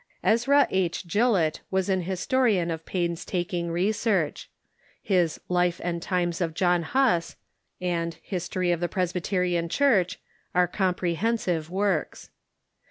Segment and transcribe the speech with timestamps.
[0.23, 1.05] Ezra H.
[1.05, 4.49] Gillett was an historian of pains taking research.
[4.99, 7.35] His" Life and Times of John Huss"
[7.79, 10.19] and" His tory of the Presbyterian Church"
[10.55, 12.31] are comprehensive works.